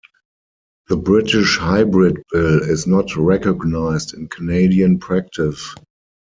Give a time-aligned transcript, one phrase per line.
[0.89, 5.75] The British hybrid bill is not recognized in Canadian practice.